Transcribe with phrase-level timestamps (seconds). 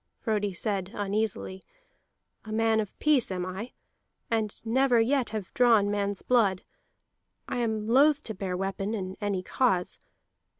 [0.17, 1.61] Frodi said uneasily:
[2.43, 3.73] "A man of peace am I,
[4.31, 6.63] and never yet have drawn man's blood.
[7.47, 9.99] I am loth to bare weapon in any cause.